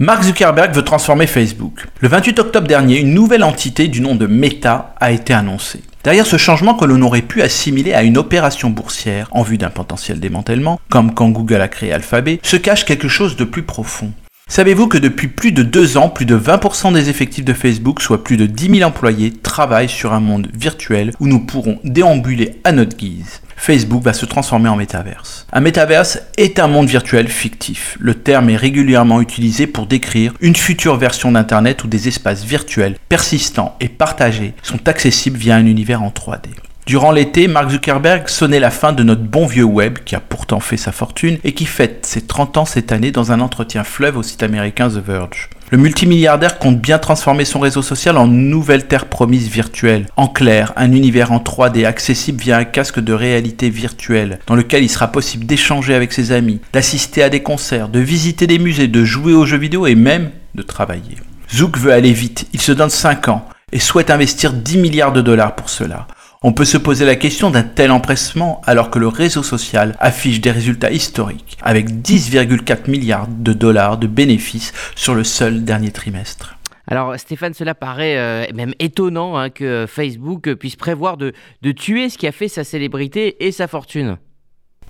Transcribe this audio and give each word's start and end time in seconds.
Mark 0.00 0.24
Zuckerberg 0.24 0.74
veut 0.74 0.82
transformer 0.82 1.28
Facebook. 1.28 1.86
Le 2.00 2.08
28 2.08 2.40
octobre 2.40 2.66
dernier, 2.66 2.98
une 2.98 3.14
nouvelle 3.14 3.44
entité 3.44 3.86
du 3.86 4.00
nom 4.00 4.16
de 4.16 4.26
Meta 4.26 4.92
a 4.98 5.12
été 5.12 5.32
annoncée. 5.32 5.84
Derrière 6.02 6.26
ce 6.26 6.36
changement 6.36 6.74
que 6.74 6.84
l'on 6.84 7.00
aurait 7.02 7.22
pu 7.22 7.42
assimiler 7.42 7.94
à 7.94 8.02
une 8.02 8.18
opération 8.18 8.70
boursière 8.70 9.28
en 9.30 9.42
vue 9.42 9.56
d'un 9.56 9.70
potentiel 9.70 10.18
démantèlement, 10.18 10.80
comme 10.90 11.14
quand 11.14 11.28
Google 11.28 11.60
a 11.60 11.68
créé 11.68 11.92
Alphabet, 11.92 12.40
se 12.42 12.56
cache 12.56 12.84
quelque 12.84 13.06
chose 13.06 13.36
de 13.36 13.44
plus 13.44 13.62
profond. 13.62 14.10
Savez-vous 14.54 14.86
que 14.86 14.98
depuis 14.98 15.26
plus 15.26 15.50
de 15.50 15.64
deux 15.64 15.96
ans, 15.96 16.08
plus 16.08 16.26
de 16.26 16.38
20% 16.38 16.92
des 16.92 17.08
effectifs 17.08 17.44
de 17.44 17.54
Facebook, 17.54 18.00
soit 18.00 18.22
plus 18.22 18.36
de 18.36 18.46
10 18.46 18.78
000 18.78 18.88
employés, 18.88 19.32
travaillent 19.32 19.88
sur 19.88 20.12
un 20.12 20.20
monde 20.20 20.48
virtuel 20.54 21.12
où 21.18 21.26
nous 21.26 21.40
pourrons 21.40 21.80
déambuler 21.82 22.60
à 22.62 22.70
notre 22.70 22.96
guise? 22.96 23.40
Facebook 23.56 24.04
va 24.04 24.12
se 24.12 24.26
transformer 24.26 24.68
en 24.68 24.76
métaverse. 24.76 25.46
Un 25.52 25.60
métaverse 25.60 26.20
est 26.36 26.60
un 26.60 26.68
monde 26.68 26.88
virtuel 26.88 27.28
fictif. 27.28 27.96
Le 27.98 28.14
terme 28.14 28.50
est 28.50 28.56
régulièrement 28.56 29.20
utilisé 29.20 29.66
pour 29.66 29.86
décrire 29.86 30.34
une 30.40 30.54
future 30.54 30.98
version 30.98 31.32
d'Internet 31.32 31.82
où 31.82 31.88
des 31.88 32.06
espaces 32.06 32.44
virtuels 32.44 32.96
persistants 33.08 33.76
et 33.80 33.88
partagés 33.88 34.54
sont 34.62 34.86
accessibles 34.86 35.38
via 35.38 35.56
un 35.56 35.66
univers 35.66 36.02
en 36.02 36.10
3D. 36.10 36.50
Durant 36.86 37.12
l'été, 37.12 37.48
Mark 37.48 37.70
Zuckerberg 37.70 38.28
sonnait 38.28 38.60
la 38.60 38.70
fin 38.70 38.92
de 38.92 39.02
notre 39.02 39.22
bon 39.22 39.46
vieux 39.46 39.64
web 39.64 40.00
qui 40.04 40.14
a 40.16 40.20
pourtant 40.20 40.60
fait 40.60 40.76
sa 40.76 40.92
fortune 40.92 41.38
et 41.42 41.52
qui 41.52 41.64
fête 41.64 42.04
ses 42.04 42.20
30 42.20 42.58
ans 42.58 42.66
cette 42.66 42.92
année 42.92 43.10
dans 43.10 43.32
un 43.32 43.40
entretien 43.40 43.84
fleuve 43.84 44.18
au 44.18 44.22
site 44.22 44.42
américain 44.42 44.90
The 44.90 44.98
Verge. 44.98 45.48
Le 45.70 45.78
multimilliardaire 45.78 46.58
compte 46.58 46.78
bien 46.78 46.98
transformer 46.98 47.46
son 47.46 47.58
réseau 47.58 47.80
social 47.80 48.18
en 48.18 48.26
nouvelle 48.26 48.86
terre 48.86 49.06
promise 49.06 49.48
virtuelle. 49.48 50.08
En 50.18 50.28
clair, 50.28 50.74
un 50.76 50.92
univers 50.92 51.32
en 51.32 51.38
3D 51.38 51.86
accessible 51.86 52.42
via 52.42 52.58
un 52.58 52.64
casque 52.64 53.00
de 53.00 53.14
réalité 53.14 53.70
virtuelle, 53.70 54.38
dans 54.46 54.54
lequel 54.54 54.84
il 54.84 54.90
sera 54.90 55.08
possible 55.08 55.46
d'échanger 55.46 55.94
avec 55.94 56.12
ses 56.12 56.32
amis, 56.32 56.60
d'assister 56.74 57.22
à 57.22 57.30
des 57.30 57.42
concerts, 57.42 57.88
de 57.88 57.98
visiter 57.98 58.46
des 58.46 58.58
musées, 58.58 58.88
de 58.88 59.04
jouer 59.04 59.32
aux 59.32 59.46
jeux 59.46 59.56
vidéo 59.56 59.86
et 59.86 59.94
même 59.94 60.32
de 60.54 60.62
travailler. 60.62 61.16
Zouk 61.50 61.78
veut 61.78 61.92
aller 61.92 62.12
vite, 62.12 62.46
il 62.52 62.60
se 62.60 62.72
donne 62.72 62.90
5 62.90 63.28
ans 63.28 63.48
et 63.72 63.80
souhaite 63.80 64.10
investir 64.10 64.52
10 64.52 64.76
milliards 64.76 65.12
de 65.12 65.22
dollars 65.22 65.54
pour 65.54 65.70
cela. 65.70 66.06
On 66.46 66.52
peut 66.52 66.66
se 66.66 66.76
poser 66.76 67.06
la 67.06 67.16
question 67.16 67.48
d'un 67.48 67.62
tel 67.62 67.90
empressement 67.90 68.60
alors 68.66 68.90
que 68.90 68.98
le 68.98 69.08
réseau 69.08 69.42
social 69.42 69.96
affiche 69.98 70.42
des 70.42 70.50
résultats 70.50 70.90
historiques, 70.90 71.56
avec 71.62 71.88
10,4 71.88 72.90
milliards 72.90 73.28
de 73.28 73.54
dollars 73.54 73.96
de 73.96 74.06
bénéfices 74.06 74.74
sur 74.94 75.14
le 75.14 75.24
seul 75.24 75.64
dernier 75.64 75.90
trimestre. 75.90 76.58
Alors 76.86 77.18
Stéphane, 77.18 77.54
cela 77.54 77.74
paraît 77.74 78.18
euh, 78.18 78.44
même 78.54 78.74
étonnant 78.78 79.38
hein, 79.38 79.48
que 79.48 79.86
Facebook 79.88 80.52
puisse 80.56 80.76
prévoir 80.76 81.16
de, 81.16 81.32
de 81.62 81.72
tuer 81.72 82.10
ce 82.10 82.18
qui 82.18 82.26
a 82.26 82.32
fait 82.32 82.48
sa 82.48 82.62
célébrité 82.62 83.46
et 83.46 83.50
sa 83.50 83.66
fortune. 83.66 84.18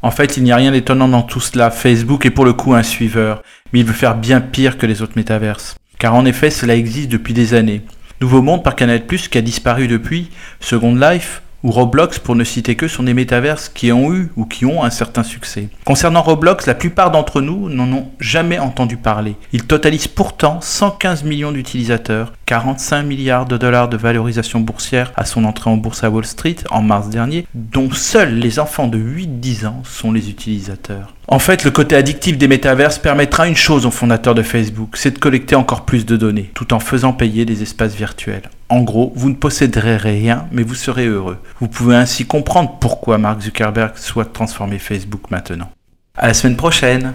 En 0.03 0.11
fait, 0.11 0.37
il 0.37 0.43
n'y 0.43 0.51
a 0.51 0.57
rien 0.57 0.73
d'étonnant 0.73 1.07
dans 1.07 1.23
tout 1.23 1.39
cela. 1.39 1.71
Facebook 1.71 2.27
est 2.27 2.33
pour 2.33 2.47
le 2.47 2.55
coup 2.55 2.75
un 2.75 2.83
suiveur, 2.83 3.45
mais 3.73 3.79
il 3.79 3.87
veut 3.87 3.93
faire 3.93 4.17
bien 4.17 4.41
pire 4.41 4.77
que 4.77 4.87
les 4.87 5.03
autres 5.03 5.15
métaverses. 5.15 5.77
Car 6.01 6.17
en 6.17 6.25
effet, 6.25 6.51
cela 6.51 6.75
existe 6.75 7.11
depuis 7.11 7.33
des 7.33 7.55
années. 7.55 7.83
Nouveau 8.21 8.43
Monde 8.43 8.65
par 8.65 8.75
Canal+, 8.75 9.07
qui 9.07 9.39
a 9.39 9.41
disparu 9.41 9.87
depuis, 9.87 10.31
Second 10.59 10.97
Life, 10.97 11.43
ou 11.65 11.71
Roblox 11.71 12.19
pour 12.19 12.37
ne 12.37 12.45
citer 12.45 12.77
que 12.77 12.87
sont 12.87 13.03
des 13.03 13.15
métaverses 13.15 13.71
qui 13.71 13.91
ont 13.91 14.13
eu 14.13 14.31
ou 14.37 14.45
qui 14.45 14.67
ont 14.67 14.85
un 14.85 14.91
certain 14.91 15.23
succès. 15.23 15.69
Concernant 15.85 16.23
Roblox, 16.23 16.67
la 16.67 16.75
plupart 16.75 17.11
d'entre 17.11 17.41
nous 17.41 17.71
n'en 17.71 17.91
ont 17.91 18.09
jamais 18.21 18.59
entendu 18.59 18.99
parler. 18.99 19.35
Il 19.53 19.65
totalise 19.65 20.07
pourtant 20.07 20.61
115 20.61 21.25
millions 21.25 21.53
d'utilisateurs, 21.53 22.35
45 22.47 23.03
milliards 23.03 23.47
de 23.47 23.57
dollars 23.57 23.89
de 23.89 23.97
valorisation 23.97 24.61
boursière 24.61 25.13
à 25.17 25.25
son 25.25 25.45
entrée 25.45 25.71
en 25.71 25.79
bourse 25.79 26.05
à 26.05 26.11
Wall 26.11 26.27
Street 26.27 26.57
en 26.71 26.83
mars 26.83 27.09
dernier, 27.09 27.47
dont 27.55 27.91
seuls 27.91 28.35
les 28.35 28.59
enfants 28.59 28.87
de 28.87 28.99
8-10 28.99 29.67
ans 29.67 29.83
sont 29.85 30.13
les 30.13 30.29
utilisateurs. 30.29 31.15
En 31.27 31.39
fait, 31.39 31.65
le 31.65 31.71
côté 31.71 31.97
addictif 31.97 32.37
des 32.37 32.49
métaverses 32.49 32.99
permettra 32.99 33.49
une 33.49 33.57
chose 33.57 33.87
aux 33.87 33.91
fondateurs 33.91 34.35
de 34.35 34.43
Facebook, 34.43 34.97
c'est 34.97 35.13
de 35.13 35.19
collecter 35.19 35.55
encore 35.55 35.85
plus 35.87 36.05
de 36.05 36.17
données, 36.17 36.51
tout 36.55 36.75
en 36.75 36.81
faisant 36.81 37.13
payer 37.13 37.45
des 37.45 37.63
espaces 37.63 37.95
virtuels. 37.95 38.51
En 38.69 38.83
gros, 38.83 39.13
vous 39.17 39.31
ne 39.31 39.35
posséderez 39.35 39.97
rien, 39.97 40.47
mais 40.53 40.63
vous 40.63 40.75
serez 40.75 41.07
heureux. 41.07 41.39
Vous 41.61 41.69
pouvez 41.69 41.97
ainsi 41.97 42.27
comprendre 42.27 42.77
pourquoi 42.81 43.17
Mark 43.19 43.41
Zuckerberg 43.41 43.97
souhaite 43.97 44.33
transformer 44.33 44.79
Facebook 44.79 45.31
maintenant. 45.31 45.71
À 46.17 46.29
la 46.29 46.35
semaine 46.35 46.57
prochaine 46.57 47.13